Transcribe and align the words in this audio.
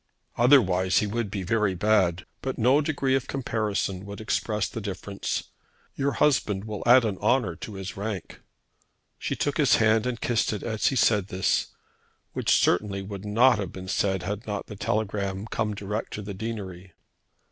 "Otherwise 0.35 0.97
he 0.97 1.05
would 1.05 1.29
be 1.29 1.43
very 1.43 1.75
bad. 1.75 2.25
But 2.41 2.57
no 2.57 2.81
degree 2.81 3.13
of 3.13 3.27
comparison 3.27 4.03
would 4.07 4.19
express 4.19 4.67
the 4.67 4.81
difference. 4.81 5.43
Your 5.93 6.13
husband 6.13 6.63
will 6.63 6.81
add 6.87 7.05
an 7.05 7.19
honour 7.19 7.55
to 7.57 7.75
his 7.75 7.95
rank." 7.95 8.41
She 9.19 9.35
took 9.35 9.57
his 9.57 9.75
hand 9.75 10.07
and 10.07 10.19
kissed 10.19 10.53
it 10.53 10.63
as 10.63 10.87
he 10.87 10.95
said 10.95 11.27
this, 11.27 11.67
which 12.33 12.49
certainly 12.59 13.03
would 13.03 13.25
not 13.25 13.59
have 13.59 13.71
been 13.73 13.87
said 13.87 14.23
had 14.23 14.47
not 14.47 14.65
that 14.65 14.79
telegram 14.79 15.45
come 15.45 15.75
direct 15.75 16.13
to 16.13 16.23
the 16.23 16.33
deanery. 16.33 16.93